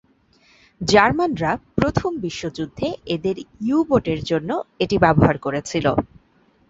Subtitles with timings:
[0.81, 4.49] জার্মানরা প্রথম বিশ্বযুদ্ধে তাদের ইউ-বোটের জন্য
[4.79, 5.85] এটি ব্যবহার করেছিল।